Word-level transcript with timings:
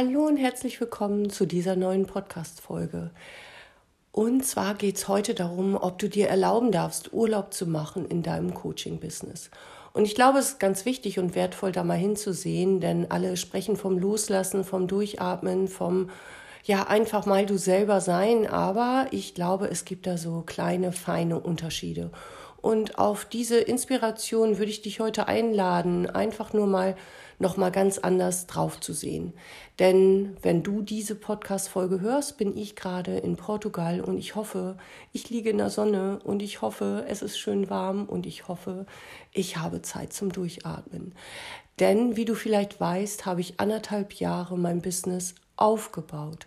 Hallo 0.00 0.26
und 0.26 0.36
herzlich 0.36 0.80
willkommen 0.80 1.28
zu 1.28 1.44
dieser 1.44 1.74
neuen 1.74 2.06
Podcast-Folge. 2.06 3.10
Und 4.12 4.46
zwar 4.46 4.74
geht 4.74 4.94
es 4.94 5.08
heute 5.08 5.34
darum, 5.34 5.74
ob 5.74 5.98
du 5.98 6.08
dir 6.08 6.28
erlauben 6.28 6.70
darfst, 6.70 7.12
Urlaub 7.12 7.52
zu 7.52 7.66
machen 7.66 8.06
in 8.06 8.22
deinem 8.22 8.54
Coaching-Business. 8.54 9.50
Und 9.94 10.04
ich 10.04 10.14
glaube, 10.14 10.38
es 10.38 10.50
ist 10.50 10.60
ganz 10.60 10.84
wichtig 10.84 11.18
und 11.18 11.34
wertvoll, 11.34 11.72
da 11.72 11.82
mal 11.82 11.98
hinzusehen, 11.98 12.78
denn 12.78 13.10
alle 13.10 13.36
sprechen 13.36 13.76
vom 13.76 13.98
Loslassen, 13.98 14.62
vom 14.62 14.86
Durchatmen, 14.86 15.66
vom 15.66 16.10
ja 16.62 16.86
einfach 16.86 17.26
mal 17.26 17.44
du 17.44 17.58
selber 17.58 18.00
sein. 18.00 18.46
Aber 18.46 19.08
ich 19.10 19.34
glaube, 19.34 19.66
es 19.66 19.84
gibt 19.84 20.06
da 20.06 20.16
so 20.16 20.44
kleine, 20.46 20.92
feine 20.92 21.40
Unterschiede. 21.40 22.12
Und 22.60 23.00
auf 23.00 23.24
diese 23.24 23.58
Inspiration 23.58 24.58
würde 24.58 24.70
ich 24.70 24.82
dich 24.82 25.00
heute 25.00 25.26
einladen, 25.26 26.08
einfach 26.08 26.52
nur 26.52 26.68
mal 26.68 26.96
noch 27.38 27.56
mal 27.56 27.70
ganz 27.70 27.98
anders 27.98 28.46
drauf 28.46 28.80
zu 28.80 28.92
sehen. 28.92 29.32
Denn 29.78 30.36
wenn 30.42 30.62
du 30.62 30.82
diese 30.82 31.14
Podcast 31.14 31.68
Folge 31.68 32.00
hörst, 32.00 32.36
bin 32.36 32.56
ich 32.56 32.76
gerade 32.76 33.18
in 33.18 33.36
Portugal 33.36 34.00
und 34.00 34.18
ich 34.18 34.34
hoffe, 34.34 34.76
ich 35.12 35.30
liege 35.30 35.50
in 35.50 35.58
der 35.58 35.70
Sonne 35.70 36.18
und 36.24 36.42
ich 36.42 36.62
hoffe, 36.62 37.04
es 37.08 37.22
ist 37.22 37.38
schön 37.38 37.70
warm 37.70 38.06
und 38.06 38.26
ich 38.26 38.48
hoffe, 38.48 38.86
ich 39.32 39.56
habe 39.56 39.82
Zeit 39.82 40.12
zum 40.12 40.32
Durchatmen. 40.32 41.14
Denn 41.78 42.16
wie 42.16 42.24
du 42.24 42.34
vielleicht 42.34 42.80
weißt, 42.80 43.26
habe 43.26 43.40
ich 43.40 43.60
anderthalb 43.60 44.14
Jahre 44.14 44.58
mein 44.58 44.82
Business 44.82 45.34
aufgebaut 45.56 46.46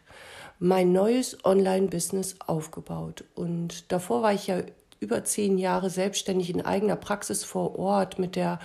mein 0.63 0.91
neues 0.91 1.43
Online-Business 1.43 2.35
aufgebaut. 2.45 3.23
Und 3.33 3.91
davor 3.91 4.21
war 4.21 4.31
ich 4.31 4.45
ja 4.45 4.61
über 4.99 5.23
zehn 5.23 5.57
Jahre 5.57 5.89
selbstständig 5.89 6.51
in 6.51 6.61
eigener 6.61 6.95
Praxis 6.95 7.43
vor 7.43 7.79
Ort 7.79 8.19
mit 8.19 8.35
der 8.35 8.59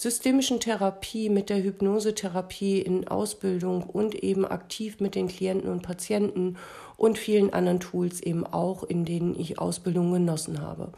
systemischen 0.00 0.60
Therapie, 0.60 1.28
mit 1.28 1.50
der 1.50 1.62
Hypnosetherapie 1.62 2.80
in 2.80 3.06
Ausbildung 3.06 3.82
und 3.82 4.14
eben 4.14 4.46
aktiv 4.46 5.00
mit 5.00 5.14
den 5.14 5.28
Klienten 5.28 5.70
und 5.70 5.82
Patienten 5.82 6.56
und 6.96 7.18
vielen 7.18 7.52
anderen 7.52 7.80
Tools 7.80 8.20
eben 8.20 8.46
auch, 8.46 8.82
in 8.82 9.04
denen 9.04 9.38
ich 9.38 9.58
Ausbildung 9.58 10.12
genossen 10.12 10.62
habe. 10.62 10.92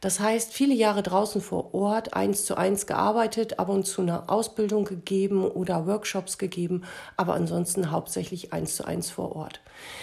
Das 0.00 0.20
heißt, 0.20 0.52
viele 0.52 0.74
Jahre 0.74 1.02
draußen 1.02 1.40
vor 1.40 1.74
Ort, 1.74 2.14
eins 2.14 2.44
zu 2.44 2.56
eins 2.56 2.86
gearbeitet, 2.86 3.58
ab 3.58 3.68
und 3.68 3.84
zu 3.84 4.02
eine 4.02 4.28
Ausbildung 4.28 4.84
gegeben 4.84 5.44
oder 5.44 5.86
Workshops 5.86 6.38
gegeben, 6.38 6.82
aber 7.16 7.34
ansonsten 7.34 7.90
hauptsächlich 7.90 8.52
eins 8.52 8.76
zu 8.76 8.84
eins 8.84 9.10
vor 9.10 9.34
Ort. 9.34 9.60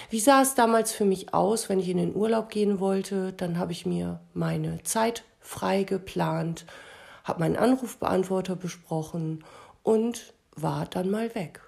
Wie 0.09 0.19
sah 0.19 0.41
es 0.41 0.53
damals 0.53 0.91
für 0.91 1.05
mich 1.05 1.33
aus, 1.33 1.69
wenn 1.69 1.79
ich 1.79 1.87
in 1.87 1.97
den 1.97 2.15
Urlaub 2.15 2.49
gehen 2.49 2.79
wollte? 2.79 3.33
Dann 3.33 3.57
habe 3.57 3.71
ich 3.71 3.85
mir 3.85 4.19
meine 4.33 4.83
Zeit 4.83 5.23
frei 5.39 5.83
geplant, 5.83 6.65
habe 7.25 7.41
meinen 7.41 7.57
Anrufbeantworter 7.57 8.55
besprochen 8.55 9.43
und 9.83 10.33
war 10.55 10.85
dann 10.85 11.11
mal 11.11 11.35
weg. 11.35 11.59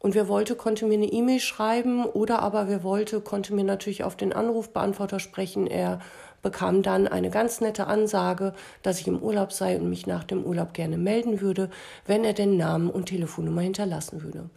Und 0.00 0.14
wer 0.14 0.28
wollte, 0.28 0.54
konnte 0.54 0.84
mir 0.84 0.94
eine 0.94 1.06
E-Mail 1.06 1.40
schreiben 1.40 2.04
oder 2.04 2.40
aber 2.40 2.68
wer 2.68 2.82
wollte, 2.82 3.20
konnte 3.20 3.54
mir 3.54 3.64
natürlich 3.64 4.04
auf 4.04 4.16
den 4.16 4.34
Anrufbeantworter 4.34 5.18
sprechen. 5.18 5.66
Er 5.66 6.00
bekam 6.42 6.82
dann 6.82 7.08
eine 7.08 7.30
ganz 7.30 7.62
nette 7.62 7.86
Ansage, 7.86 8.52
dass 8.82 9.00
ich 9.00 9.08
im 9.08 9.22
Urlaub 9.22 9.52
sei 9.52 9.76
und 9.78 9.88
mich 9.88 10.06
nach 10.06 10.24
dem 10.24 10.44
Urlaub 10.44 10.74
gerne 10.74 10.98
melden 10.98 11.40
würde, 11.40 11.70
wenn 12.04 12.22
er 12.22 12.34
den 12.34 12.58
Namen 12.58 12.90
und 12.90 13.06
Telefonnummer 13.06 13.62
hinterlassen 13.62 14.22
würde. 14.22 14.50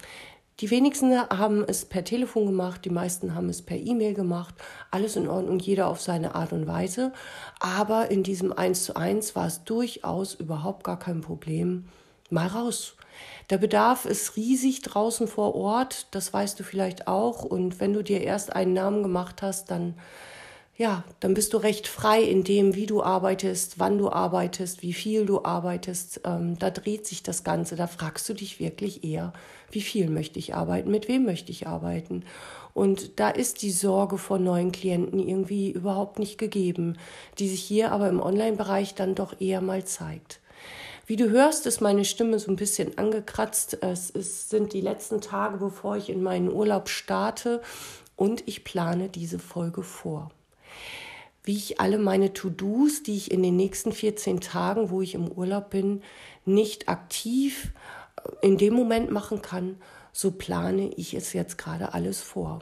Die 0.60 0.72
wenigsten 0.72 1.16
haben 1.16 1.64
es 1.68 1.86
per 1.86 2.04
Telefon 2.04 2.48
gemacht, 2.48 2.84
die 2.84 2.90
meisten 2.90 3.36
haben 3.36 3.48
es 3.48 3.62
per 3.62 3.78
E-Mail 3.78 4.16
gemacht. 4.16 4.56
Alles 4.90 5.16
in 5.16 5.28
Ordnung, 5.28 5.60
jeder 5.60 5.88
auf 5.88 6.02
seine 6.02 6.34
Art 6.34 6.52
und 6.52 6.66
Weise. 6.66 7.14
Aber 7.60 8.10
in 8.10 8.24
diesem 8.24 8.52
Eins 8.52 8.84
zu 8.84 8.96
eins 8.96 9.36
war 9.36 9.46
es 9.46 9.64
durchaus 9.66 10.34
überhaupt 10.34 10.84
gar 10.84 10.98
kein 10.98 11.22
Problem. 11.22 11.86
Mal 12.32 12.48
raus. 12.48 12.96
Der 13.52 13.60
Bedarf 13.60 14.06
ist 14.06 14.36
riesig 14.36 14.82
draußen 14.82 15.28
vor 15.28 15.54
Ort, 15.56 16.08
das 16.12 16.34
weißt 16.34 16.60
du 16.60 16.64
vielleicht 16.64 17.08
auch. 17.08 17.44
Und 17.44 17.80
wenn 17.80 17.94
du 17.94 18.04
dir 18.04 18.22
erst 18.22 18.56
einen 18.56 18.74
Namen 18.74 19.04
gemacht 19.04 19.44
hast, 19.44 19.70
dann 19.70 19.94
ja, 20.78 21.04
dann 21.20 21.34
bist 21.34 21.54
du 21.54 21.58
recht 21.58 21.88
frei 21.88 22.22
in 22.22 22.44
dem, 22.44 22.76
wie 22.76 22.86
du 22.86 23.02
arbeitest, 23.02 23.80
wann 23.80 23.98
du 23.98 24.12
arbeitest, 24.12 24.84
wie 24.84 24.94
viel 24.94 25.26
du 25.26 25.44
arbeitest. 25.44 26.22
Ähm, 26.24 26.60
da 26.60 26.70
dreht 26.70 27.08
sich 27.08 27.24
das 27.24 27.44
Ganze. 27.44 27.76
Da 27.76 27.88
fragst 27.88 28.30
du 28.30 28.36
dich 28.36 28.60
wirklich 28.60 29.04
eher, 29.04 29.34
wie 29.72 29.82
viel 29.82 30.08
möchte 30.08 30.38
ich 30.38 30.54
arbeiten, 30.54 30.92
mit 30.92 31.08
wem 31.08 31.26
möchte 31.26 31.52
ich 31.52 31.66
arbeiten. 31.66 32.24
Und 32.76 33.20
da 33.20 33.30
ist 33.30 33.64
die 33.64 33.72
Sorge 33.72 34.20
vor 34.20 34.38
neuen 34.38 34.72
Klienten 34.72 35.20
irgendwie 35.20 35.72
überhaupt 35.72 36.20
nicht 36.20 36.38
gegeben, 36.38 36.98
die 37.40 37.50
sich 37.50 37.64
hier 37.64 37.92
aber 37.92 38.08
im 38.08 38.22
Online-Bereich 38.22 38.94
dann 38.94 39.16
doch 39.16 39.42
eher 39.42 39.62
mal 39.62 39.84
zeigt. 39.84 40.42
Wie 41.08 41.16
du 41.16 41.32
hörst, 41.32 41.66
ist 41.66 41.82
meine 41.82 42.06
Stimme 42.06 42.38
so 42.38 42.52
ein 42.52 42.56
bisschen 42.56 43.00
angekratzt. 43.00 43.80
Es 43.82 44.12
ist, 44.12 44.52
sind 44.52 44.74
die 44.74 44.82
letzten 44.82 45.22
Tage, 45.22 45.58
bevor 45.58 45.98
ich 45.98 46.10
in 46.10 46.22
meinen 46.22 46.52
Urlaub 46.52 46.88
starte 46.88 47.64
und 48.16 48.48
ich 48.48 48.64
plane 48.64 49.10
diese 49.10 49.40
Folge 49.40 49.82
vor 49.82 50.30
wie 51.48 51.56
ich 51.56 51.80
alle 51.80 51.98
meine 51.98 52.34
To-Dos, 52.34 53.04
die 53.04 53.16
ich 53.16 53.32
in 53.32 53.42
den 53.42 53.56
nächsten 53.56 53.94
14 53.94 54.42
Tagen, 54.42 54.90
wo 54.90 55.02
ich 55.02 55.16
im 55.16 55.32
Urlaub 55.32 55.70
bin, 55.70 56.04
nicht 56.44 56.90
aktiv 56.90 57.72
äh, 58.18 58.46
in 58.46 58.58
dem 58.58 58.74
Moment 58.74 59.12
machen 59.12 59.42
kann, 59.42 59.78
so 60.12 60.32
plane 60.32 60.90
ich 60.96 61.14
es 61.14 61.32
jetzt 61.32 61.58
gerade 61.58 61.94
alles 61.94 62.22
vor. 62.22 62.60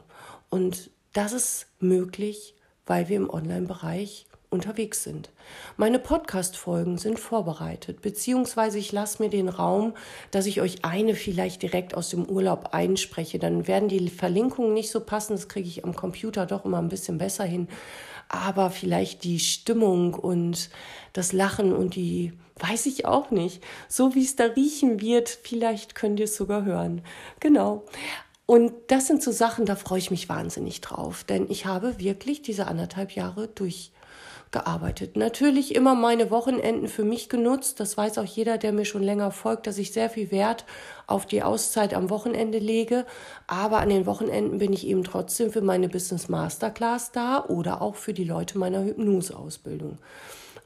Und 0.50 0.90
das 1.12 1.32
ist 1.32 1.66
möglich, 1.80 2.54
weil 2.86 3.08
wir 3.08 3.16
im 3.16 3.28
Online-Bereich 3.28 4.26
unterwegs 4.50 5.02
sind. 5.02 5.30
Meine 5.76 5.98
Podcast-Folgen 5.98 6.98
sind 6.98 7.18
vorbereitet, 7.18 8.02
beziehungsweise 8.02 8.78
ich 8.78 8.92
lasse 8.92 9.20
mir 9.20 9.28
den 9.28 9.48
Raum, 9.48 9.94
dass 10.30 10.46
ich 10.46 10.60
euch 10.60 10.84
eine 10.84 11.14
vielleicht 11.14 11.62
direkt 11.62 11.94
aus 11.94 12.10
dem 12.10 12.24
Urlaub 12.24 12.68
einspreche. 12.72 13.40
Dann 13.40 13.66
werden 13.66 13.88
die 13.88 14.08
Verlinkungen 14.08 14.74
nicht 14.74 14.90
so 14.90 15.00
passen, 15.00 15.32
das 15.32 15.48
kriege 15.48 15.68
ich 15.68 15.84
am 15.84 15.96
Computer 15.96 16.46
doch 16.46 16.64
immer 16.64 16.78
ein 16.78 16.88
bisschen 16.88 17.18
besser 17.18 17.44
hin. 17.44 17.68
Aber 18.28 18.70
vielleicht 18.70 19.24
die 19.24 19.38
Stimmung 19.38 20.14
und 20.14 20.70
das 21.12 21.32
Lachen 21.32 21.72
und 21.72 21.94
die, 21.94 22.32
weiß 22.58 22.86
ich 22.86 23.06
auch 23.06 23.30
nicht, 23.30 23.62
so 23.88 24.14
wie 24.14 24.24
es 24.24 24.36
da 24.36 24.44
riechen 24.44 25.00
wird, 25.00 25.28
vielleicht 25.28 25.94
könnt 25.94 26.18
ihr 26.18 26.24
es 26.24 26.36
sogar 26.36 26.64
hören. 26.64 27.02
Genau. 27.40 27.84
Und 28.46 28.72
das 28.88 29.08
sind 29.08 29.22
so 29.22 29.32
Sachen, 29.32 29.66
da 29.66 29.74
freue 29.74 29.98
ich 29.98 30.10
mich 30.10 30.28
wahnsinnig 30.28 30.80
drauf, 30.80 31.24
denn 31.24 31.50
ich 31.50 31.66
habe 31.66 31.98
wirklich 31.98 32.42
diese 32.42 32.68
anderthalb 32.68 33.12
Jahre 33.12 33.48
durch 33.48 33.90
gearbeitet. 34.50 35.16
Natürlich 35.16 35.74
immer 35.74 35.94
meine 35.94 36.30
Wochenenden 36.30 36.88
für 36.88 37.04
mich 37.04 37.28
genutzt. 37.28 37.80
Das 37.80 37.96
weiß 37.96 38.18
auch 38.18 38.24
jeder, 38.24 38.58
der 38.58 38.72
mir 38.72 38.84
schon 38.84 39.02
länger 39.02 39.30
folgt, 39.30 39.66
dass 39.66 39.78
ich 39.78 39.92
sehr 39.92 40.08
viel 40.08 40.30
Wert 40.30 40.64
auf 41.06 41.26
die 41.26 41.42
Auszeit 41.42 41.94
am 41.94 42.10
Wochenende 42.10 42.58
lege. 42.58 43.06
Aber 43.46 43.78
an 43.78 43.88
den 43.88 44.06
Wochenenden 44.06 44.58
bin 44.58 44.72
ich 44.72 44.86
eben 44.86 45.04
trotzdem 45.04 45.50
für 45.50 45.62
meine 45.62 45.88
Business 45.88 46.28
Masterclass 46.28 47.12
da 47.12 47.44
oder 47.44 47.82
auch 47.82 47.96
für 47.96 48.12
die 48.12 48.24
Leute 48.24 48.58
meiner 48.58 48.84
Hypnoseausbildung. 48.84 49.98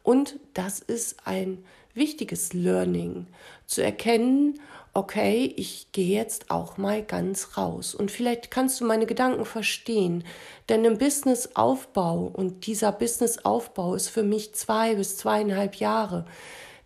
Und 0.02 0.36
das 0.54 0.80
ist 0.80 1.16
ein 1.24 1.64
wichtiges 1.94 2.52
Learning, 2.52 3.26
zu 3.66 3.82
erkennen, 3.82 4.58
okay, 4.92 5.52
ich 5.56 5.92
gehe 5.92 6.16
jetzt 6.16 6.50
auch 6.50 6.76
mal 6.76 7.02
ganz 7.02 7.56
raus. 7.56 7.94
Und 7.94 8.10
vielleicht 8.10 8.50
kannst 8.50 8.80
du 8.80 8.84
meine 8.84 9.06
Gedanken 9.06 9.44
verstehen, 9.44 10.24
denn 10.68 10.84
im 10.84 10.98
Businessaufbau, 10.98 12.30
und 12.32 12.66
dieser 12.66 12.92
Businessaufbau 12.92 13.94
ist 13.94 14.08
für 14.08 14.22
mich 14.22 14.54
zwei 14.54 14.96
bis 14.96 15.16
zweieinhalb 15.16 15.76
Jahre, 15.76 16.26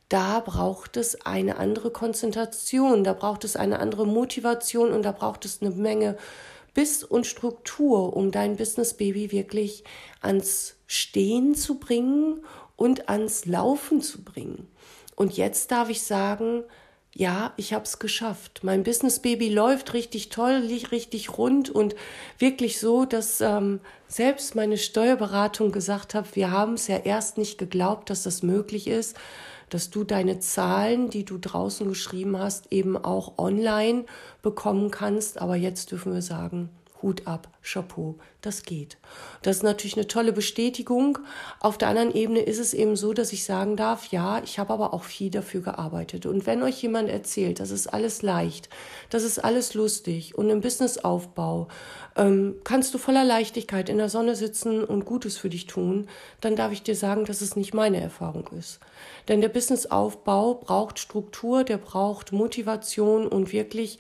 da 0.09 0.41
braucht 0.41 0.97
es 0.97 1.25
eine 1.25 1.57
andere 1.57 1.91
Konzentration, 1.91 3.05
da 3.05 3.15
braucht 3.15 3.43
es 3.45 3.57
eine 3.57 3.81
andere 3.81 4.07
Motivation 4.07 4.93
und 4.93 5.03
da 5.03 5.13
braucht 5.13 5.45
es 5.45 5.63
eine 5.63 5.71
Menge 5.71 6.17
Biss 6.75 7.05
und 7.05 7.27
Struktur, 7.27 8.15
um 8.15 8.31
dein 8.31 8.57
Business 8.57 8.95
Baby 8.95 9.33
wirklich 9.33 9.85
ans 10.21 10.77
Stehen 10.87 11.55
zu 11.55 11.79
bringen 11.79 12.45
und 12.77 13.09
ans 13.09 13.47
Laufen 13.47 14.03
zu 14.03 14.23
bringen. 14.23 14.69
Und 15.17 15.37
jetzt 15.37 15.71
darf 15.71 15.89
ich 15.89 16.03
sagen, 16.03 16.65
ja, 17.17 17.53
ich 17.57 17.73
habe 17.73 17.85
es 17.85 18.01
geschafft. 18.01 18.61
Mein 18.65 18.83
Business 18.83 19.21
Baby 19.21 19.49
läuft 19.49 19.95
richtig 19.95 20.31
toll, 20.31 20.69
richtig 20.91 21.39
rund 21.39 21.71
und 21.71 21.95
wirklich 22.39 22.81
so, 22.81 23.05
dass 23.05 23.41
ähm, 23.41 23.79
selbst 24.09 24.57
meine 24.57 24.79
Steuerberatung 24.79 25.71
gesagt 25.71 26.15
hat, 26.15 26.35
wir 26.35 26.51
haben 26.51 26.75
es 26.75 26.89
ja 26.89 26.97
erst 26.97 27.39
nicht 27.39 27.57
geglaubt, 27.57 28.11
dass 28.11 28.25
das 28.25 28.43
möglich 28.43 28.89
ist, 28.89 29.17
dass 29.71 29.91
du 29.91 30.03
deine 30.03 30.41
Zahlen, 30.41 31.09
die 31.09 31.25
du 31.25 31.39
draußen 31.39 31.89
geschrieben 31.89 32.37
hast, 32.37 32.73
eben 32.73 32.97
auch 32.97 33.39
online 33.39 34.07
bekommen 34.43 34.91
kannst. 34.91 35.41
Aber 35.41 35.55
jetzt 35.55 35.93
dürfen 35.93 36.13
wir 36.13 36.23
sagen, 36.23 36.69
Hut 37.05 37.27
ab, 37.27 37.49
Chapeau, 37.63 38.17
das 38.41 38.63
geht. 38.63 38.97
Das 39.43 39.57
ist 39.57 39.63
natürlich 39.63 39.97
eine 39.97 40.09
tolle 40.09 40.33
Bestätigung. 40.33 41.19
Auf 41.61 41.77
der 41.77 41.89
anderen 41.89 42.15
Ebene 42.15 42.41
ist 42.41 42.59
es 42.59 42.73
eben 42.73 42.97
so, 42.97 43.13
dass 43.13 43.35
ich 43.35 43.45
sagen 43.45 43.77
darf, 43.77 44.07
ja, 44.07 44.43
ich 44.43 44.59
habe 44.59 44.73
aber 44.73 44.95
auch 44.95 45.05
viel 45.05 45.31
dafür 45.31 45.61
gearbeitet. 45.61 46.25
Und 46.25 46.47
wenn 46.47 46.63
euch 46.63 46.83
jemand 46.83 47.11
erzählt, 47.11 47.61
das 47.61 47.71
ist 47.71 47.89
alles 47.89 48.23
leicht, 48.23 48.71
das 49.11 49.23
ist 49.23 49.45
alles 49.45 49.75
lustig 49.75 50.35
und 50.37 50.49
im 50.49 50.63
Businessaufbau 50.63 51.69
ähm, 52.17 52.57
kannst 52.65 52.95
du 52.95 52.99
voller 52.99 53.25
Leichtigkeit 53.25 53.91
in 53.91 53.99
der 53.99 54.09
Sonne 54.09 54.35
sitzen 54.35 54.83
und 54.83 55.05
Gutes 55.05 55.37
für 55.37 55.51
dich 55.51 55.67
tun, 55.67 56.09
dann 56.41 56.57
darf 56.57 56.73
ich 56.73 56.83
dir 56.83 56.97
sagen, 56.97 57.27
dass 57.27 57.43
es 57.43 57.55
nicht 57.55 57.75
meine 57.75 58.01
Erfahrung 58.01 58.49
ist. 58.59 58.81
Denn 59.29 59.43
der 59.43 59.51
Businessaufbau 59.51 60.55
braucht 60.55 60.99
Struktur, 60.99 61.65
der 61.65 61.79
braucht 61.79 62.33
Motivation 62.33 63.27
und 63.27 63.53
wirklich 63.53 63.99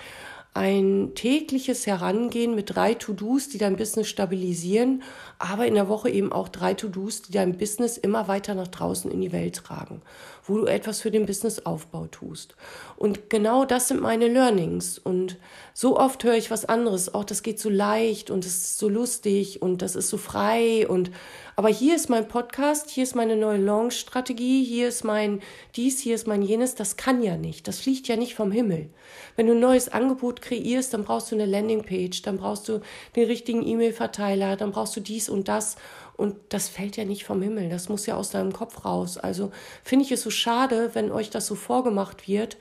ein 0.55 1.13
tägliches 1.17 1.85
Herangehen 1.87 2.55
mit 2.55 2.77
drei 2.77 2.95
To-Dos, 2.95 3.49
die 3.49 3.59
dein 3.59 3.77
Business 3.77 4.09
stabilisieren, 4.09 5.03
aber 5.39 5.67
in 5.67 5.75
der 5.75 5.89
Woche 5.89 6.09
eben 6.09 6.33
auch 6.33 6.49
drei 6.49 6.75
To-Dos, 6.75 7.23
die 7.23 7.33
dein 7.33 7.59
Business 7.59 7.99
immer 7.99 8.29
weiter 8.29 8.55
nach 8.55 8.69
draußen 8.69 9.11
in 9.11 9.21
die 9.21 9.33
Welt 9.33 9.57
tragen, 9.57 10.01
wo 10.47 10.59
du 10.59 10.67
etwas 10.67 11.01
für 11.01 11.11
den 11.11 11.27
Businessaufbau 11.27 12.07
tust. 12.07 12.55
Und 12.97 13.31
genau 13.31 13.65
das 13.65 13.89
sind 13.89 14.01
meine 14.01 14.29
Learnings. 14.29 14.99
Und 14.99 15.39
so 15.73 15.99
oft 15.99 16.23
höre 16.25 16.35
ich 16.35 16.51
was 16.51 16.65
anderes, 16.65 17.15
auch 17.15 17.25
das 17.25 17.43
geht 17.43 17.59
so 17.59 17.71
leicht 17.71 18.31
und 18.31 18.45
es 18.45 18.57
ist 18.57 18.79
so 18.79 18.89
lustig 18.89 19.63
und 19.63 19.83
das 19.83 19.97
ist 19.97 20.09
so 20.09 20.19
frei 20.19 20.87
und 20.87 21.11
aber 21.57 21.69
hier 21.69 21.95
ist 21.95 22.11
mein 22.11 22.27
Podcast, 22.27 22.91
hier 22.91 23.05
ist 23.05 23.15
meine 23.15 23.37
neue 23.37 23.59
Launch-Strategie, 23.59 24.65
hier 24.65 24.89
ist 24.89 25.05
mein 25.05 25.41
dies, 25.77 26.01
hier 26.01 26.17
ist 26.17 26.27
mein 26.27 26.43
jenes. 26.43 26.75
Das 26.75 26.97
kann 26.97 27.23
ja 27.23 27.37
nicht. 27.37 27.69
Das 27.69 27.79
fliegt 27.79 28.09
ja 28.09 28.17
nicht 28.17 28.35
vom 28.35 28.51
Himmel. 28.51 28.91
Wenn 29.37 29.47
du 29.47 29.53
ein 29.53 29.61
neues 29.61 29.89
Angebot 29.89 30.43
kreierst, 30.43 30.93
dann 30.93 31.05
brauchst 31.05 31.31
du 31.31 31.37
eine 31.37 31.47
Landingpage, 31.47 32.23
dann 32.23 32.39
brauchst 32.39 32.69
du 32.69 32.81
den 33.15 33.27
richtigen 33.27 33.65
E-Mail-Verteiler, 33.65 34.57
dann 34.57 34.73
brauchst 34.73 34.97
du 34.97 35.01
dies 35.01 35.29
und 35.29 35.47
das. 35.47 35.77
Und 36.17 36.37
das 36.51 36.69
fällt 36.69 36.97
ja 36.97 37.05
nicht 37.05 37.25
vom 37.25 37.43
Himmel. 37.43 37.69
Das 37.69 37.89
muss 37.89 38.07
ja 38.07 38.17
aus 38.17 38.31
deinem 38.31 38.53
Kopf 38.53 38.85
raus. 38.85 39.19
Also 39.19 39.51
finde 39.83 40.05
ich 40.05 40.13
es 40.13 40.23
so 40.23 40.31
schade, 40.31 40.91
wenn 40.95 41.11
euch 41.11 41.31
das 41.31 41.47
so 41.47 41.55
vorgemacht 41.55 42.29
wird. 42.29 42.57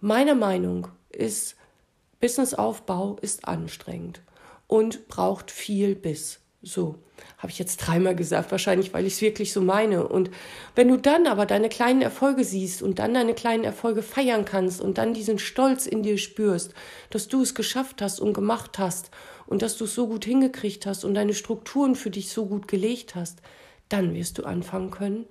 Meine 0.00 0.34
Meinung 0.34 0.88
ist, 1.10 1.56
Businessaufbau 2.20 3.16
ist 3.20 3.46
anstrengend 3.46 4.22
und 4.66 5.08
braucht 5.08 5.50
viel 5.50 5.94
Biss. 5.94 6.40
So, 6.60 6.96
habe 7.38 7.52
ich 7.52 7.58
jetzt 7.60 7.76
dreimal 7.76 8.16
gesagt, 8.16 8.50
wahrscheinlich, 8.50 8.92
weil 8.92 9.06
ich 9.06 9.14
es 9.14 9.20
wirklich 9.20 9.52
so 9.52 9.60
meine. 9.60 10.08
Und 10.08 10.30
wenn 10.74 10.88
du 10.88 10.96
dann 10.96 11.28
aber 11.28 11.46
deine 11.46 11.68
kleinen 11.68 12.02
Erfolge 12.02 12.42
siehst 12.42 12.82
und 12.82 12.98
dann 12.98 13.14
deine 13.14 13.34
kleinen 13.34 13.62
Erfolge 13.62 14.02
feiern 14.02 14.44
kannst 14.44 14.80
und 14.80 14.98
dann 14.98 15.14
diesen 15.14 15.38
Stolz 15.38 15.86
in 15.86 16.02
dir 16.02 16.18
spürst, 16.18 16.74
dass 17.10 17.28
du 17.28 17.42
es 17.42 17.54
geschafft 17.54 18.02
hast 18.02 18.18
und 18.18 18.32
gemacht 18.32 18.78
hast 18.78 19.12
und 19.48 19.62
dass 19.62 19.76
du 19.78 19.84
es 19.84 19.94
so 19.94 20.06
gut 20.06 20.24
hingekriegt 20.24 20.86
hast 20.86 21.04
und 21.04 21.14
deine 21.14 21.34
Strukturen 21.34 21.94
für 21.94 22.10
dich 22.10 22.30
so 22.30 22.46
gut 22.46 22.68
gelegt 22.68 23.14
hast, 23.14 23.40
dann 23.88 24.14
wirst 24.14 24.38
du 24.38 24.44
anfangen 24.44 24.90
können, 24.90 25.26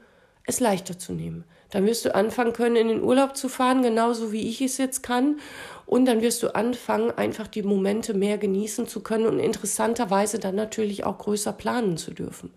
es 0.46 0.60
leichter 0.60 0.98
zu 0.98 1.14
nehmen. 1.14 1.44
Dann 1.70 1.86
wirst 1.86 2.06
du 2.06 2.16
anfangen 2.16 2.54
können, 2.54 2.78
in 2.78 2.88
den 2.88 3.04
Urlaub 3.04 3.36
zu 3.36 3.50
fahren, 3.50 3.84
genauso 3.84 4.32
wie 4.32 4.48
ich 4.48 4.62
es 4.62 4.78
jetzt 4.78 5.04
kann. 5.04 5.40
Und 5.86 6.06
dann 6.06 6.22
wirst 6.22 6.42
du 6.42 6.56
anfangen, 6.56 7.12
einfach 7.12 7.48
die 7.48 7.62
Momente 7.62 8.14
mehr 8.14 8.38
genießen 8.38 8.88
zu 8.88 9.02
können 9.02 9.28
und 9.28 9.40
interessanterweise 9.40 10.40
dann 10.40 10.56
natürlich 10.56 11.04
auch 11.04 11.18
größer 11.18 11.52
planen 11.52 11.98
zu 11.98 12.12
dürfen. 12.12 12.52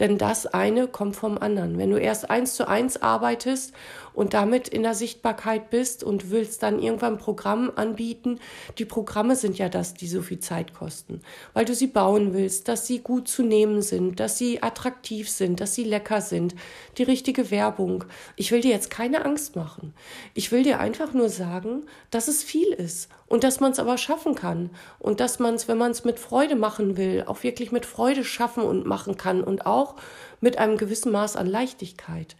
Denn 0.00 0.18
das 0.18 0.46
eine 0.46 0.88
kommt 0.88 1.14
vom 1.14 1.38
anderen. 1.38 1.78
Wenn 1.78 1.90
du 1.90 1.98
erst 1.98 2.30
eins 2.30 2.54
zu 2.54 2.66
eins 2.66 3.00
arbeitest 3.00 3.72
und 4.20 4.34
damit 4.34 4.68
in 4.68 4.82
der 4.82 4.92
Sichtbarkeit 4.92 5.70
bist 5.70 6.04
und 6.04 6.30
willst 6.30 6.62
dann 6.62 6.78
irgendwann 6.78 7.16
Programm 7.16 7.72
anbieten. 7.74 8.38
Die 8.76 8.84
Programme 8.84 9.34
sind 9.34 9.56
ja 9.56 9.70
das, 9.70 9.94
die 9.94 10.06
so 10.06 10.20
viel 10.20 10.40
Zeit 10.40 10.74
kosten, 10.74 11.22
weil 11.54 11.64
du 11.64 11.74
sie 11.74 11.86
bauen 11.86 12.34
willst, 12.34 12.68
dass 12.68 12.86
sie 12.86 12.98
gut 12.98 13.28
zu 13.28 13.42
nehmen 13.42 13.80
sind, 13.80 14.20
dass 14.20 14.36
sie 14.36 14.62
attraktiv 14.62 15.30
sind, 15.30 15.60
dass 15.60 15.74
sie 15.74 15.84
lecker 15.84 16.20
sind, 16.20 16.54
die 16.98 17.02
richtige 17.02 17.50
Werbung. 17.50 18.04
Ich 18.36 18.52
will 18.52 18.60
dir 18.60 18.72
jetzt 18.72 18.90
keine 18.90 19.24
Angst 19.24 19.56
machen. 19.56 19.94
Ich 20.34 20.52
will 20.52 20.64
dir 20.64 20.80
einfach 20.80 21.14
nur 21.14 21.30
sagen, 21.30 21.86
dass 22.10 22.28
es 22.28 22.42
viel 22.42 22.74
ist 22.74 23.08
und 23.26 23.42
dass 23.42 23.58
man 23.58 23.72
es 23.72 23.78
aber 23.78 23.96
schaffen 23.96 24.34
kann 24.34 24.68
und 24.98 25.20
dass 25.20 25.38
man 25.38 25.54
es, 25.54 25.66
wenn 25.66 25.78
man 25.78 25.92
es 25.92 26.04
mit 26.04 26.18
Freude 26.18 26.56
machen 26.56 26.98
will, 26.98 27.24
auch 27.26 27.42
wirklich 27.42 27.72
mit 27.72 27.86
Freude 27.86 28.24
schaffen 28.24 28.64
und 28.64 28.84
machen 28.84 29.16
kann 29.16 29.42
und 29.42 29.64
auch 29.64 29.94
mit 30.42 30.58
einem 30.58 30.76
gewissen 30.76 31.10
Maß 31.10 31.36
an 31.36 31.46
Leichtigkeit. 31.46 32.36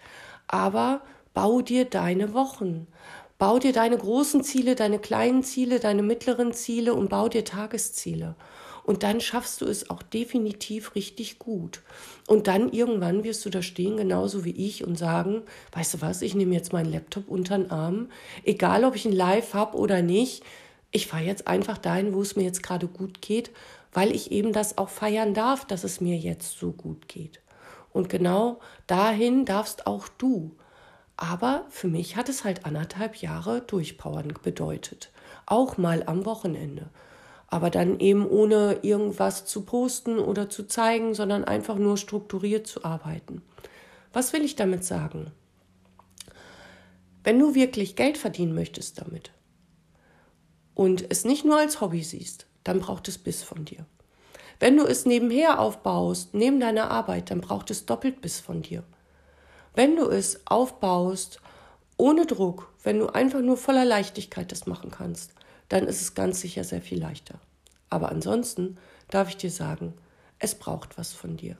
Aber 0.46 1.00
Bau 1.34 1.60
dir 1.60 1.84
deine 1.84 2.34
Wochen. 2.34 2.86
Bau 3.38 3.58
dir 3.58 3.72
deine 3.72 3.96
großen 3.96 4.42
Ziele, 4.42 4.74
deine 4.74 4.98
kleinen 4.98 5.42
Ziele, 5.42 5.80
deine 5.80 6.02
mittleren 6.02 6.52
Ziele 6.52 6.92
und 6.94 7.08
bau 7.08 7.28
dir 7.28 7.44
Tagesziele. 7.44 8.34
Und 8.84 9.02
dann 9.02 9.20
schaffst 9.20 9.60
du 9.60 9.66
es 9.66 9.88
auch 9.88 10.02
definitiv 10.02 10.94
richtig 10.94 11.38
gut. 11.38 11.82
Und 12.26 12.48
dann 12.48 12.72
irgendwann 12.72 13.24
wirst 13.24 13.44
du 13.44 13.50
da 13.50 13.62
stehen, 13.62 13.96
genauso 13.96 14.44
wie 14.44 14.50
ich, 14.50 14.84
und 14.84 14.96
sagen, 14.96 15.42
weißt 15.72 15.94
du 15.94 16.00
was, 16.00 16.22
ich 16.22 16.34
nehme 16.34 16.54
jetzt 16.54 16.72
meinen 16.72 16.90
Laptop 16.90 17.28
unter 17.28 17.56
den 17.56 17.70
Arm, 17.70 18.08
egal 18.44 18.84
ob 18.84 18.96
ich 18.96 19.06
ein 19.06 19.12
Live 19.12 19.54
habe 19.54 19.76
oder 19.76 20.02
nicht, 20.02 20.42
ich 20.90 21.06
fahre 21.06 21.22
jetzt 21.22 21.46
einfach 21.46 21.78
dahin, 21.78 22.14
wo 22.14 22.22
es 22.22 22.34
mir 22.36 22.42
jetzt 22.42 22.62
gerade 22.62 22.88
gut 22.88 23.22
geht, 23.22 23.52
weil 23.92 24.14
ich 24.14 24.32
eben 24.32 24.52
das 24.52 24.76
auch 24.76 24.88
feiern 24.88 25.34
darf, 25.34 25.64
dass 25.64 25.84
es 25.84 26.00
mir 26.00 26.16
jetzt 26.16 26.58
so 26.58 26.72
gut 26.72 27.06
geht. 27.06 27.40
Und 27.92 28.08
genau 28.08 28.60
dahin 28.86 29.44
darfst 29.44 29.86
auch 29.86 30.08
du. 30.08 30.56
Aber 31.20 31.66
für 31.68 31.86
mich 31.86 32.16
hat 32.16 32.30
es 32.30 32.44
halt 32.44 32.64
anderthalb 32.64 33.16
Jahre 33.16 33.60
Durchpowern 33.60 34.32
bedeutet. 34.42 35.12
Auch 35.44 35.76
mal 35.76 36.02
am 36.06 36.24
Wochenende. 36.24 36.88
Aber 37.46 37.68
dann 37.68 38.00
eben 38.00 38.26
ohne 38.26 38.78
irgendwas 38.80 39.44
zu 39.44 39.66
posten 39.66 40.18
oder 40.18 40.48
zu 40.48 40.66
zeigen, 40.66 41.12
sondern 41.12 41.44
einfach 41.44 41.76
nur 41.76 41.98
strukturiert 41.98 42.66
zu 42.66 42.84
arbeiten. 42.84 43.42
Was 44.14 44.32
will 44.32 44.42
ich 44.42 44.56
damit 44.56 44.82
sagen? 44.82 45.30
Wenn 47.22 47.38
du 47.38 47.54
wirklich 47.54 47.96
Geld 47.96 48.16
verdienen 48.16 48.54
möchtest 48.54 48.98
damit 48.98 49.30
und 50.74 51.04
es 51.10 51.26
nicht 51.26 51.44
nur 51.44 51.58
als 51.58 51.82
Hobby 51.82 52.02
siehst, 52.02 52.46
dann 52.64 52.80
braucht 52.80 53.08
es 53.08 53.18
Biss 53.18 53.42
von 53.42 53.66
dir. 53.66 53.84
Wenn 54.58 54.78
du 54.78 54.84
es 54.84 55.04
nebenher 55.04 55.60
aufbaust, 55.60 56.32
neben 56.32 56.60
deiner 56.60 56.90
Arbeit, 56.90 57.30
dann 57.30 57.42
braucht 57.42 57.70
es 57.70 57.84
doppelt 57.84 58.22
Biss 58.22 58.40
von 58.40 58.62
dir. 58.62 58.84
Wenn 59.74 59.96
du 59.96 60.08
es 60.08 60.40
aufbaust, 60.46 61.40
ohne 61.96 62.26
Druck, 62.26 62.72
wenn 62.82 62.98
du 62.98 63.08
einfach 63.08 63.40
nur 63.40 63.56
voller 63.56 63.84
Leichtigkeit 63.84 64.50
das 64.50 64.66
machen 64.66 64.90
kannst, 64.90 65.32
dann 65.68 65.86
ist 65.86 66.00
es 66.00 66.14
ganz 66.14 66.40
sicher 66.40 66.64
sehr 66.64 66.82
viel 66.82 67.00
leichter. 67.00 67.38
Aber 67.88 68.10
ansonsten 68.10 68.78
darf 69.10 69.28
ich 69.28 69.36
dir 69.36 69.50
sagen, 69.50 69.94
es 70.38 70.54
braucht 70.54 70.98
was 70.98 71.12
von 71.12 71.36
dir. 71.36 71.56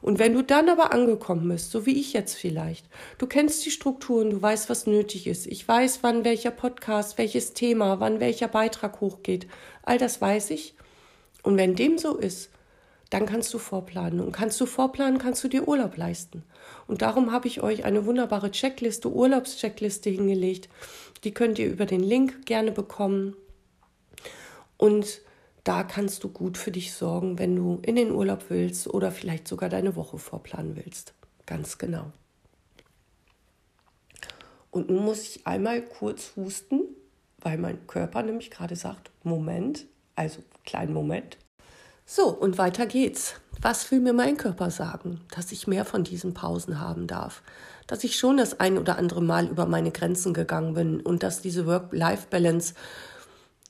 Und 0.00 0.18
wenn 0.18 0.34
du 0.34 0.42
dann 0.42 0.68
aber 0.68 0.92
angekommen 0.92 1.48
bist, 1.48 1.70
so 1.70 1.86
wie 1.86 2.00
ich 2.00 2.12
jetzt 2.12 2.34
vielleicht, 2.34 2.86
du 3.18 3.26
kennst 3.26 3.64
die 3.64 3.70
Strukturen, 3.70 4.30
du 4.30 4.42
weißt, 4.42 4.68
was 4.68 4.86
nötig 4.86 5.28
ist. 5.28 5.46
Ich 5.46 5.66
weiß, 5.66 6.00
wann 6.02 6.24
welcher 6.24 6.50
Podcast, 6.50 7.18
welches 7.18 7.52
Thema, 7.52 8.00
wann 8.00 8.18
welcher 8.18 8.48
Beitrag 8.48 9.00
hochgeht. 9.00 9.46
All 9.84 9.98
das 9.98 10.20
weiß 10.20 10.50
ich. 10.50 10.74
Und 11.44 11.56
wenn 11.56 11.76
dem 11.76 11.98
so 11.98 12.16
ist, 12.16 12.50
dann 13.12 13.26
kannst 13.26 13.52
du 13.52 13.58
vorplanen. 13.58 14.20
Und 14.20 14.32
kannst 14.32 14.58
du 14.58 14.64
vorplanen, 14.64 15.18
kannst 15.18 15.44
du 15.44 15.48
dir 15.48 15.68
Urlaub 15.68 15.98
leisten. 15.98 16.44
Und 16.86 17.02
darum 17.02 17.30
habe 17.30 17.46
ich 17.46 17.62
euch 17.62 17.84
eine 17.84 18.06
wunderbare 18.06 18.50
Checkliste, 18.50 19.12
Urlaubscheckliste 19.12 20.08
hingelegt. 20.08 20.70
Die 21.22 21.34
könnt 21.34 21.58
ihr 21.58 21.70
über 21.70 21.84
den 21.84 22.00
Link 22.00 22.46
gerne 22.46 22.72
bekommen. 22.72 23.36
Und 24.78 25.20
da 25.62 25.82
kannst 25.82 26.24
du 26.24 26.30
gut 26.30 26.56
für 26.56 26.70
dich 26.70 26.94
sorgen, 26.94 27.38
wenn 27.38 27.54
du 27.54 27.80
in 27.82 27.96
den 27.96 28.12
Urlaub 28.12 28.46
willst 28.48 28.88
oder 28.88 29.12
vielleicht 29.12 29.46
sogar 29.46 29.68
deine 29.68 29.94
Woche 29.94 30.16
vorplanen 30.16 30.74
willst. 30.76 31.12
Ganz 31.44 31.76
genau. 31.76 32.12
Und 34.70 34.88
nun 34.88 35.04
muss 35.04 35.20
ich 35.20 35.46
einmal 35.46 35.82
kurz 35.82 36.32
husten, 36.34 36.80
weil 37.42 37.58
mein 37.58 37.86
Körper 37.86 38.22
nämlich 38.22 38.50
gerade 38.50 38.74
sagt, 38.74 39.10
Moment, 39.22 39.84
also 40.16 40.42
kleinen 40.64 40.94
Moment. 40.94 41.36
So, 42.14 42.28
und 42.28 42.58
weiter 42.58 42.84
geht's. 42.84 43.36
Was 43.62 43.90
will 43.90 44.00
mir 44.00 44.12
mein 44.12 44.36
Körper 44.36 44.70
sagen? 44.70 45.22
Dass 45.34 45.50
ich 45.50 45.66
mehr 45.66 45.86
von 45.86 46.04
diesen 46.04 46.34
Pausen 46.34 46.78
haben 46.78 47.06
darf. 47.06 47.42
Dass 47.86 48.04
ich 48.04 48.18
schon 48.18 48.36
das 48.36 48.60
ein 48.60 48.76
oder 48.76 48.98
andere 48.98 49.22
Mal 49.22 49.46
über 49.46 49.64
meine 49.64 49.92
Grenzen 49.92 50.34
gegangen 50.34 50.74
bin 50.74 51.00
und 51.00 51.22
dass 51.22 51.40
diese 51.40 51.64
Work-Life-Balance, 51.64 52.74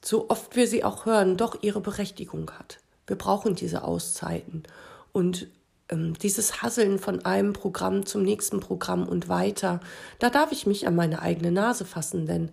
so 0.04 0.28
oft 0.28 0.56
wir 0.56 0.66
sie 0.66 0.82
auch 0.82 1.06
hören, 1.06 1.37
doch 1.37 1.62
ihre 1.62 1.80
Berechtigung 1.80 2.50
hat. 2.58 2.80
Wir 3.06 3.14
brauchen 3.14 3.54
diese 3.54 3.84
Auszeiten. 3.84 4.64
Und 5.12 5.46
ähm, 5.88 6.14
dieses 6.14 6.62
Hasseln 6.62 6.99
von 6.99 7.25
einem 7.25 7.52
Programm 7.52 8.06
zum 8.06 8.25
nächsten 8.25 8.58
Programm 8.58 9.06
und 9.06 9.28
weiter, 9.28 9.78
da 10.18 10.30
darf 10.30 10.50
ich 10.50 10.66
mich 10.66 10.88
an 10.88 10.96
meine 10.96 11.22
eigene 11.22 11.52
Nase 11.52 11.84
fassen, 11.84 12.26
denn 12.26 12.50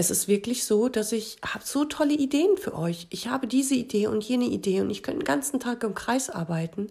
es 0.00 0.10
ist 0.10 0.28
wirklich 0.28 0.64
so, 0.64 0.88
dass 0.88 1.12
ich 1.12 1.36
habe 1.44 1.62
so 1.62 1.84
tolle 1.84 2.14
Ideen 2.14 2.56
für 2.56 2.74
euch. 2.74 3.06
Ich 3.10 3.28
habe 3.28 3.46
diese 3.46 3.74
Idee 3.74 4.06
und 4.06 4.24
jene 4.24 4.46
Idee 4.46 4.80
und 4.80 4.88
ich 4.88 5.02
könnte 5.02 5.20
den 5.20 5.26
ganzen 5.26 5.60
Tag 5.60 5.84
im 5.84 5.94
Kreis 5.94 6.30
arbeiten, 6.30 6.86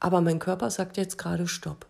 aber 0.00 0.20
mein 0.20 0.40
Körper 0.40 0.68
sagt 0.68 0.96
jetzt 0.96 1.18
gerade 1.18 1.46
Stopp. 1.46 1.86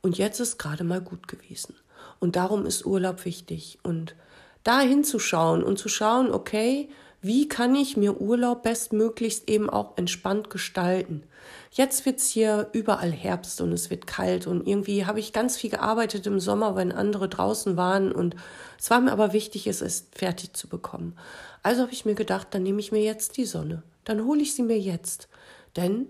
Und 0.00 0.18
jetzt 0.18 0.40
ist 0.40 0.58
gerade 0.58 0.82
mal 0.82 1.00
gut 1.00 1.28
gewesen. 1.28 1.76
Und 2.18 2.34
darum 2.34 2.66
ist 2.66 2.84
Urlaub 2.84 3.24
wichtig. 3.24 3.78
Und 3.84 4.16
da 4.64 4.80
hinzuschauen 4.80 5.62
und 5.62 5.78
zu 5.78 5.88
schauen, 5.88 6.32
okay, 6.32 6.88
wie 7.22 7.48
kann 7.48 7.74
ich 7.76 7.96
mir 7.96 8.20
Urlaub 8.20 8.64
bestmöglichst 8.64 9.48
eben 9.48 9.70
auch 9.70 9.96
entspannt 9.96 10.50
gestalten? 10.50 11.22
Jetzt 11.70 12.04
wird's 12.04 12.28
hier 12.28 12.68
überall 12.72 13.12
Herbst 13.12 13.60
und 13.60 13.72
es 13.72 13.90
wird 13.90 14.08
kalt 14.08 14.48
und 14.48 14.66
irgendwie 14.66 15.06
habe 15.06 15.20
ich 15.20 15.32
ganz 15.32 15.56
viel 15.56 15.70
gearbeitet 15.70 16.26
im 16.26 16.40
Sommer, 16.40 16.74
wenn 16.74 16.90
andere 16.90 17.28
draußen 17.28 17.76
waren 17.76 18.10
und 18.10 18.34
es 18.78 18.90
war 18.90 19.00
mir 19.00 19.12
aber 19.12 19.32
wichtig, 19.32 19.68
es 19.68 19.80
ist 19.80 20.18
fertig 20.18 20.52
zu 20.54 20.68
bekommen. 20.68 21.16
Also 21.62 21.82
habe 21.82 21.92
ich 21.92 22.04
mir 22.04 22.16
gedacht, 22.16 22.48
dann 22.50 22.64
nehme 22.64 22.80
ich 22.80 22.90
mir 22.90 23.02
jetzt 23.02 23.36
die 23.36 23.46
Sonne. 23.46 23.84
Dann 24.04 24.24
hole 24.24 24.42
ich 24.42 24.54
sie 24.54 24.62
mir 24.62 24.78
jetzt. 24.78 25.28
Denn 25.76 26.08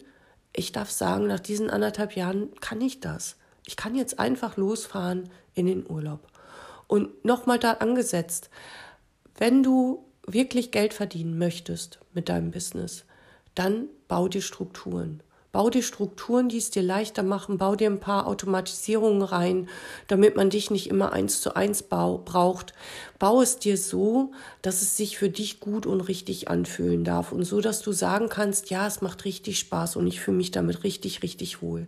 ich 0.55 0.73
darf 0.73 0.91
sagen, 0.91 1.27
nach 1.27 1.41
diesen 1.41 1.69
anderthalb 1.69 2.17
Jahren 2.17 2.49
kann 2.61 2.81
ich 2.81 3.01
das. 3.01 3.37
Ich 3.67 3.77
kann 3.77 3.95
jetzt 3.95 4.19
einfach 4.19 4.57
losfahren 4.57 5.29
in 5.55 5.67
den 5.67 5.89
Urlaub. 5.89 6.27
Und 6.87 7.25
nochmal 7.25 7.59
da 7.59 7.73
angesetzt, 7.75 8.49
wenn 9.37 9.63
du 9.63 10.05
wirklich 10.27 10.71
Geld 10.71 10.95
verdienen 10.95 11.39
möchtest 11.39 11.99
mit 12.13 12.29
deinem 12.29 12.51
Business, 12.51 13.05
dann 13.55 13.89
bau 14.09 14.29
dir 14.29 14.43
Strukturen. 14.43 15.23
Bau 15.53 15.69
dir 15.69 15.83
Strukturen, 15.83 16.49
die 16.49 16.57
es 16.57 16.71
dir 16.71 16.83
leichter 16.83 17.23
machen. 17.23 17.59
Bau 17.59 17.77
dir 17.77 17.91
ein 17.91 18.01
paar 18.01 18.27
Automatisierungen 18.27 19.21
rein, 19.21 19.69
damit 20.09 20.35
man 20.35 20.49
dich 20.49 20.71
nicht 20.71 20.89
immer 20.89 21.13
eins 21.13 21.43
zu 21.43 21.55
eins 21.55 21.83
braucht. 21.83 22.73
Bau 23.19 23.43
es 23.43 23.59
dir 23.59 23.77
so, 23.77 24.33
dass 24.63 24.81
es 24.81 24.97
sich 24.97 25.19
für 25.19 25.29
dich 25.29 25.61
gut 25.61 25.85
und 25.85 26.01
richtig 26.01 26.49
anfühlen 26.49 27.05
darf 27.05 27.33
und 27.33 27.45
so, 27.45 27.61
dass 27.61 27.83
du 27.83 27.93
sagen 27.93 28.31
kannst, 28.31 28.71
ja, 28.71 28.87
es 28.87 29.03
macht 29.03 29.27
richtig 29.27 29.59
Spaß 29.59 29.97
und 29.97 30.07
ich 30.07 30.21
fühle 30.21 30.39
mich 30.39 30.53
damit 30.53 30.85
richtig, 30.85 31.23
richtig 31.23 31.61
wohl. 31.61 31.87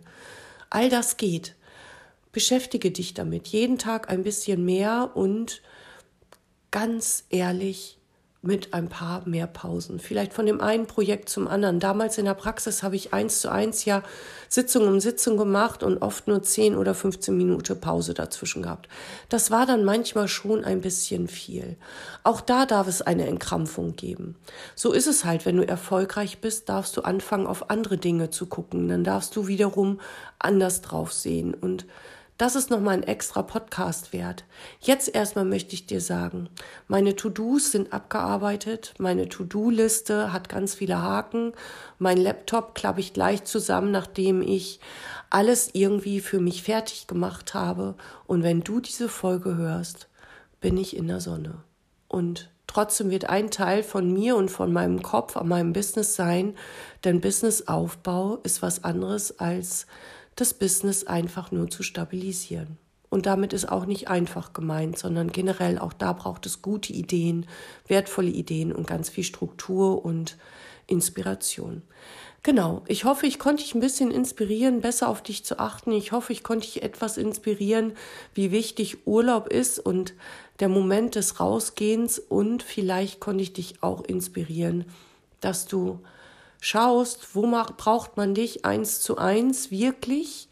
All 0.69 0.89
das 0.89 1.17
geht. 1.17 1.55
Beschäftige 2.31 2.91
dich 2.91 3.15
damit 3.15 3.47
jeden 3.47 3.79
Tag 3.79 4.11
ein 4.11 4.21
bisschen 4.21 4.63
mehr 4.63 5.11
und 5.15 5.63
ganz 6.69 7.23
ehrlich, 7.29 7.97
mit 8.45 8.73
ein 8.73 8.89
paar 8.89 9.27
mehr 9.27 9.47
Pausen. 9.47 9.99
Vielleicht 9.99 10.33
von 10.33 10.45
dem 10.45 10.61
einen 10.61 10.85
Projekt 10.85 11.29
zum 11.29 11.47
anderen. 11.47 11.79
Damals 11.79 12.17
in 12.17 12.25
der 12.25 12.35
Praxis 12.35 12.83
habe 12.83 12.95
ich 12.95 13.11
eins 13.11 13.41
zu 13.41 13.51
eins 13.51 13.85
ja 13.85 14.03
Sitzung 14.49 14.87
um 14.87 14.99
Sitzung 14.99 15.35
gemacht 15.35 15.81
und 15.81 15.97
oft 16.01 16.27
nur 16.27 16.43
10 16.43 16.75
oder 16.75 16.93
15 16.93 17.35
Minuten 17.35 17.79
Pause 17.79 18.13
dazwischen 18.13 18.61
gehabt. 18.61 18.87
Das 19.29 19.49
war 19.49 19.65
dann 19.65 19.83
manchmal 19.83 20.27
schon 20.27 20.63
ein 20.63 20.81
bisschen 20.81 21.27
viel. 21.27 21.75
Auch 22.23 22.39
da 22.39 22.65
darf 22.65 22.87
es 22.87 23.01
eine 23.01 23.25
Entkrampfung 23.25 23.95
geben. 23.95 24.35
So 24.75 24.91
ist 24.91 25.07
es 25.07 25.25
halt, 25.25 25.45
wenn 25.45 25.57
du 25.57 25.67
erfolgreich 25.67 26.39
bist, 26.39 26.69
darfst 26.69 26.95
du 26.97 27.01
anfangen, 27.01 27.47
auf 27.47 27.71
andere 27.71 27.97
Dinge 27.97 28.29
zu 28.29 28.45
gucken. 28.45 28.87
Dann 28.87 29.03
darfst 29.03 29.35
du 29.35 29.47
wiederum 29.47 29.99
anders 30.37 30.81
drauf 30.81 31.11
sehen 31.11 31.55
und 31.55 31.85
das 32.37 32.55
ist 32.57 32.69
nochmal 32.69 32.95
ein 32.95 33.03
extra 33.03 33.43
Podcast 33.43 34.11
wert. 34.11 34.43
Jetzt 34.81 35.13
erstmal 35.13 35.45
möchte 35.45 35.73
ich 35.73 35.85
dir 35.85 36.01
sagen, 36.01 36.49
meine 36.87 37.15
To-Dos 37.15 37.71
sind 37.71 37.93
abgearbeitet, 37.93 38.93
meine 38.97 39.29
To-Do-Liste 39.29 40.33
hat 40.33 40.49
ganz 40.49 40.75
viele 40.75 41.01
Haken, 41.01 41.53
mein 41.97 42.17
Laptop 42.17 42.75
klappe 42.75 42.99
ich 42.99 43.13
gleich 43.13 43.45
zusammen, 43.45 43.91
nachdem 43.91 44.41
ich 44.41 44.81
alles 45.29 45.69
irgendwie 45.71 46.19
für 46.19 46.41
mich 46.41 46.63
fertig 46.63 47.07
gemacht 47.07 47.53
habe. 47.53 47.95
Und 48.27 48.43
wenn 48.43 48.61
du 48.61 48.81
diese 48.81 49.07
Folge 49.07 49.55
hörst, 49.55 50.09
bin 50.59 50.77
ich 50.77 50.97
in 50.97 51.07
der 51.07 51.21
Sonne. 51.21 51.63
Und 52.09 52.49
trotzdem 52.67 53.11
wird 53.11 53.29
ein 53.29 53.49
Teil 53.49 53.81
von 53.81 54.11
mir 54.11 54.35
und 54.35 54.51
von 54.51 54.73
meinem 54.73 55.01
Kopf 55.01 55.37
an 55.37 55.47
meinem 55.47 55.71
Business 55.71 56.15
sein, 56.15 56.55
denn 57.05 57.21
Businessaufbau 57.21 58.39
ist 58.43 58.61
was 58.61 58.83
anderes 58.83 59.39
als 59.39 59.87
das 60.35 60.53
Business 60.53 61.05
einfach 61.05 61.51
nur 61.51 61.69
zu 61.69 61.83
stabilisieren. 61.83 62.77
Und 63.09 63.25
damit 63.25 63.53
ist 63.53 63.71
auch 63.71 63.85
nicht 63.85 64.09
einfach 64.09 64.51
gemeint, 64.51 64.97
sondern 64.97 65.31
generell 65.31 65.79
auch 65.79 65.93
da 65.93 66.11
braucht 66.11 66.45
es 66.45 66.61
gute 66.61 66.91
Ideen, 66.91 67.45
wertvolle 67.87 68.29
Ideen 68.29 68.73
und 68.73 68.87
ganz 68.87 69.09
viel 69.09 69.23
Struktur 69.23 70.03
und 70.03 70.37
Inspiration. 70.87 71.81
Genau, 72.43 72.83
ich 72.87 73.05
hoffe, 73.05 73.25
ich 73.25 73.39
konnte 73.39 73.63
dich 73.63 73.73
ein 73.73 73.79
bisschen 73.79 74.11
inspirieren, 74.11 74.81
besser 74.81 75.09
auf 75.09 75.23
dich 75.23 75.43
zu 75.43 75.57
achten. 75.57 75.91
Ich 75.91 76.11
hoffe, 76.11 76.31
ich 76.31 76.43
konnte 76.43 76.67
dich 76.67 76.83
etwas 76.83 77.17
inspirieren, 77.17 77.93
wie 78.35 78.51
wichtig 78.51 79.07
Urlaub 79.07 79.47
ist 79.47 79.79
und 79.79 80.13
der 80.59 80.69
Moment 80.69 81.15
des 81.15 81.39
Rausgehens 81.39 82.19
und 82.19 82.61
vielleicht 82.61 83.19
konnte 83.19 83.41
ich 83.41 83.53
dich 83.53 83.81
auch 83.81 84.03
inspirieren, 84.03 84.85
dass 85.41 85.65
du 85.65 86.01
schaust, 86.65 87.35
wo 87.35 87.43
braucht 87.77 88.17
man 88.17 88.33
dich 88.33 88.65
eins 88.65 88.99
zu 88.99 89.19
eins 89.19 89.69
wirklich, 89.69 90.49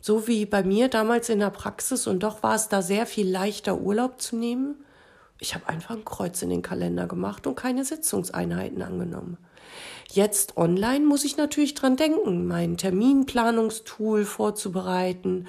so 0.00 0.26
wie 0.26 0.46
bei 0.46 0.62
mir 0.62 0.88
damals 0.88 1.28
in 1.28 1.38
der 1.38 1.50
Praxis 1.50 2.06
und 2.06 2.22
doch 2.22 2.42
war 2.42 2.54
es 2.54 2.70
da 2.70 2.80
sehr 2.80 3.04
viel 3.04 3.30
leichter 3.30 3.78
Urlaub 3.78 4.22
zu 4.22 4.36
nehmen. 4.36 4.76
Ich 5.38 5.54
habe 5.54 5.68
einfach 5.68 5.96
ein 5.96 6.04
Kreuz 6.06 6.40
in 6.40 6.48
den 6.48 6.62
Kalender 6.62 7.06
gemacht 7.06 7.46
und 7.46 7.56
keine 7.56 7.84
Sitzungseinheiten 7.84 8.80
angenommen. 8.80 9.36
Jetzt 10.10 10.56
online 10.56 11.04
muss 11.04 11.26
ich 11.26 11.36
natürlich 11.36 11.74
dran 11.74 11.96
denken, 11.96 12.46
mein 12.46 12.78
Terminplanungstool 12.78 14.24
vorzubereiten, 14.24 15.46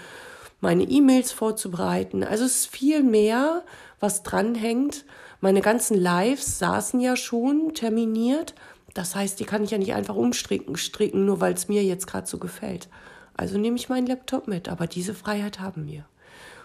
meine 0.59 0.83
E-Mails 0.83 1.31
vorzubereiten. 1.31 2.25
Also 2.25 2.43
es 2.43 2.57
ist 2.57 2.67
viel 2.67 3.01
mehr, 3.01 3.63
was 4.01 4.23
dranhängt. 4.23 5.05
Meine 5.39 5.61
ganzen 5.61 5.97
Lives 5.97 6.59
saßen 6.59 6.99
ja 6.99 7.15
schon 7.15 7.73
terminiert 7.73 8.55
das 8.95 9.13
heißt, 9.13 9.39
die 9.39 9.45
kann 9.45 9.63
ich 9.63 9.71
ja 9.71 9.77
nicht 9.77 9.93
einfach 9.93 10.15
umstricken, 10.15 10.77
stricken, 10.77 11.25
nur 11.25 11.41
weil 11.41 11.53
es 11.53 11.67
mir 11.67 11.83
jetzt 11.83 12.07
gerade 12.07 12.25
so 12.25 12.39
gefällt. 12.39 12.87
Also 13.35 13.57
nehme 13.57 13.75
ich 13.75 13.89
meinen 13.89 14.07
Laptop 14.07 14.47
mit, 14.47 14.69
aber 14.69 14.87
diese 14.87 15.13
Freiheit 15.13 15.59
haben 15.59 15.85
wir. 15.85 16.05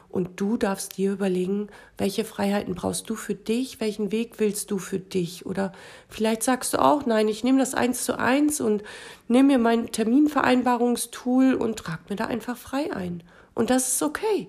Und 0.09 0.41
du 0.41 0.57
darfst 0.57 0.97
dir 0.97 1.13
überlegen, 1.13 1.69
welche 1.99 2.25
Freiheiten 2.25 2.77
brauchst 2.77 3.11
du 3.11 3.17
für 3.17 3.35
dich, 3.35 3.81
welchen 3.81 4.13
Weg 4.13 4.39
willst 4.39 4.71
du 4.71 4.79
für 4.79 5.01
dich? 5.01 5.45
Oder 5.45 5.73
vielleicht 6.09 6.45
sagst 6.45 6.73
du 6.73 6.79
auch, 6.79 7.05
nein, 7.05 7.27
ich 7.27 7.43
nehme 7.43 7.59
das 7.59 7.75
eins 7.75 8.05
zu 8.05 8.17
eins 8.17 8.61
und 8.61 8.85
nehme 9.27 9.49
mir 9.49 9.59
mein 9.59 9.91
Terminvereinbarungstool 9.91 11.55
und 11.55 11.81
trage 11.81 12.03
mir 12.11 12.17
da 12.17 12.27
einfach 12.27 12.57
frei 12.57 12.93
ein. 12.93 13.25
Und 13.55 13.71
das 13.71 13.89
ist 13.95 14.03
okay. 14.03 14.49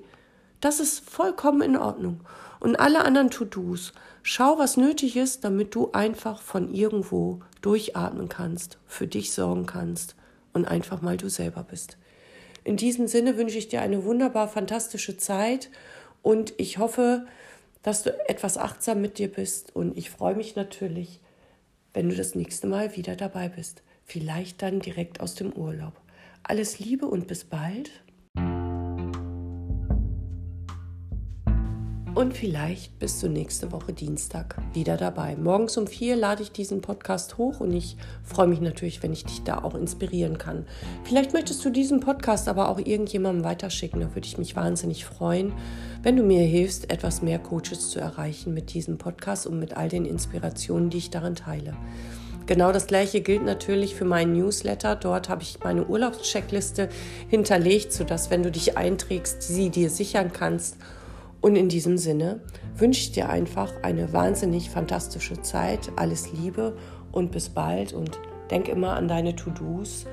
Das 0.61 0.79
ist 0.79 1.09
vollkommen 1.09 1.61
in 1.61 1.77
Ordnung. 1.77 2.21
Und 2.59 2.79
alle 2.79 3.03
anderen 3.03 3.31
To-Dos, 3.31 3.93
schau, 4.23 4.57
was 4.57 4.77
nötig 4.77 5.15
ist, 5.15 5.43
damit 5.43 5.75
du 5.75 5.91
einfach 5.91 6.41
von 6.41 6.73
irgendwo 6.73 7.41
durchatmen 7.61 8.29
kannst, 8.29 8.77
für 8.87 9.07
dich 9.07 9.31
sorgen 9.31 9.65
kannst 9.65 10.15
und 10.53 10.65
einfach 10.65 11.01
mal 11.01 11.17
du 11.17 11.29
selber 11.29 11.63
bist. 11.63 11.97
In 12.63 12.77
diesem 12.77 13.07
Sinne 13.07 13.37
wünsche 13.37 13.57
ich 13.57 13.69
dir 13.69 13.81
eine 13.81 14.03
wunderbar 14.03 14.47
fantastische 14.47 15.17
Zeit 15.17 15.69
und 16.21 16.53
ich 16.57 16.77
hoffe, 16.77 17.25
dass 17.81 18.03
du 18.03 18.11
etwas 18.29 18.57
achtsam 18.57 19.01
mit 19.01 19.17
dir 19.17 19.31
bist 19.31 19.75
und 19.75 19.97
ich 19.97 20.11
freue 20.11 20.35
mich 20.35 20.55
natürlich, 20.55 21.19
wenn 21.93 22.09
du 22.09 22.15
das 22.15 22.35
nächste 22.35 22.67
Mal 22.67 22.95
wieder 22.95 23.15
dabei 23.15 23.49
bist. 23.49 23.81
Vielleicht 24.05 24.61
dann 24.61 24.79
direkt 24.79 25.19
aus 25.21 25.35
dem 25.35 25.51
Urlaub. 25.53 25.93
Alles 26.43 26.79
Liebe 26.79 27.07
und 27.07 27.27
bis 27.27 27.43
bald. 27.43 27.91
Und 32.13 32.35
vielleicht 32.35 32.99
bist 32.99 33.23
du 33.23 33.29
nächste 33.29 33.71
Woche 33.71 33.93
Dienstag 33.93 34.57
wieder 34.73 34.97
dabei. 34.97 35.37
Morgens 35.37 35.77
um 35.77 35.87
vier 35.87 36.17
lade 36.17 36.43
ich 36.43 36.51
diesen 36.51 36.81
Podcast 36.81 37.37
hoch 37.37 37.61
und 37.61 37.71
ich 37.71 37.95
freue 38.21 38.47
mich 38.47 38.59
natürlich, 38.59 39.01
wenn 39.01 39.13
ich 39.13 39.23
dich 39.23 39.43
da 39.43 39.59
auch 39.59 39.75
inspirieren 39.75 40.37
kann. 40.37 40.65
Vielleicht 41.05 41.31
möchtest 41.31 41.63
du 41.63 41.69
diesen 41.69 42.01
Podcast 42.01 42.49
aber 42.49 42.67
auch 42.67 42.79
irgendjemandem 42.79 43.45
weiterschicken. 43.45 44.01
Da 44.01 44.13
würde 44.13 44.27
ich 44.27 44.37
mich 44.37 44.57
wahnsinnig 44.57 45.05
freuen, 45.05 45.53
wenn 46.03 46.17
du 46.17 46.23
mir 46.23 46.43
hilfst, 46.43 46.91
etwas 46.91 47.21
mehr 47.21 47.39
Coaches 47.39 47.89
zu 47.89 48.01
erreichen 48.01 48.53
mit 48.53 48.73
diesem 48.73 48.97
Podcast 48.97 49.47
und 49.47 49.57
mit 49.57 49.77
all 49.77 49.87
den 49.87 50.03
Inspirationen, 50.03 50.89
die 50.89 50.97
ich 50.97 51.11
darin 51.11 51.35
teile. 51.35 51.77
Genau 52.45 52.73
das 52.73 52.87
gleiche 52.87 53.21
gilt 53.21 53.45
natürlich 53.45 53.95
für 53.95 54.03
meinen 54.03 54.33
Newsletter. 54.33 54.97
Dort 54.97 55.29
habe 55.29 55.43
ich 55.43 55.59
meine 55.63 55.85
Urlaubscheckliste 55.85 56.89
hinterlegt, 57.29 57.93
sodass, 57.93 58.29
wenn 58.29 58.43
du 58.43 58.51
dich 58.51 58.77
einträgst, 58.77 59.43
sie 59.43 59.69
dir 59.69 59.89
sichern 59.89 60.33
kannst 60.33 60.75
und 61.41 61.55
in 61.55 61.69
diesem 61.69 61.97
Sinne 61.97 62.41
wünsche 62.75 63.01
ich 63.01 63.11
dir 63.11 63.29
einfach 63.29 63.71
eine 63.81 64.13
wahnsinnig 64.13 64.69
fantastische 64.69 65.41
Zeit, 65.41 65.91
alles 65.95 66.31
Liebe 66.31 66.77
und 67.11 67.31
bis 67.31 67.49
bald 67.49 67.93
und 67.93 68.19
denk 68.51 68.67
immer 68.67 68.95
an 68.95 69.07
deine 69.07 69.35
To-Dos. 69.35 70.05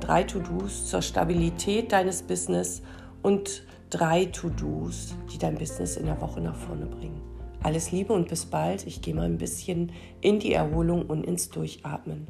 Drei 0.00 0.22
To-Dos 0.22 0.88
zur 0.88 1.02
Stabilität 1.02 1.92
deines 1.92 2.22
Business 2.22 2.82
und 3.22 3.64
drei 3.90 4.24
To-Dos, 4.24 5.14
die 5.32 5.38
dein 5.38 5.56
Business 5.56 5.96
in 5.96 6.06
der 6.06 6.20
Woche 6.20 6.40
nach 6.40 6.56
vorne 6.56 6.86
bringen. 6.86 7.20
Alles 7.62 7.92
Liebe 7.92 8.14
und 8.14 8.28
bis 8.28 8.46
bald. 8.46 8.86
Ich 8.86 9.02
gehe 9.02 9.14
mal 9.14 9.26
ein 9.26 9.36
bisschen 9.36 9.92
in 10.22 10.38
die 10.38 10.54
Erholung 10.54 11.04
und 11.06 11.26
ins 11.26 11.50
Durchatmen. 11.50 12.26